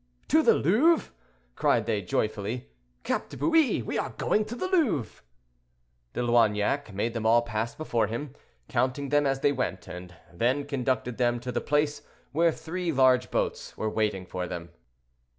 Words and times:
"To 0.29 0.41
the 0.41 0.55
Louvre!" 0.55 1.11
cried 1.55 1.85
they, 1.85 2.01
joyfully. 2.01 2.71
"Cap 3.03 3.29
de 3.29 3.37
Bious! 3.37 3.83
we 3.83 3.99
are 3.99 4.09
going 4.17 4.45
to 4.45 4.55
the 4.55 4.67
Louvre." 4.67 5.21
De 6.13 6.23
Loignac 6.23 6.91
made 6.91 7.13
them 7.13 7.27
all 7.27 7.43
pass 7.43 7.75
before 7.75 8.07
him, 8.07 8.33
counting 8.67 9.09
them 9.09 9.27
as 9.27 9.41
they 9.41 9.51
went, 9.51 9.87
and 9.87 10.15
then 10.33 10.65
conducted 10.65 11.19
them 11.19 11.39
to 11.41 11.51
the 11.51 11.61
place 11.61 12.01
where 12.31 12.51
three 12.51 12.91
large 12.91 13.29
boats 13.29 13.77
were 13.77 13.91
waiting 13.91 14.25
for 14.25 14.47
them. 14.47 14.71